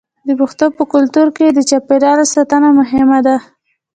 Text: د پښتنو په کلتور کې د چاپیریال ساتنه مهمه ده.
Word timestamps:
د 0.27 0.29
پښتنو 0.39 0.75
په 0.77 0.83
کلتور 0.93 1.27
کې 1.37 1.45
د 1.53 1.59
چاپیریال 1.69 2.19
ساتنه 2.33 2.69
مهمه 2.79 3.19
ده. 3.27 3.35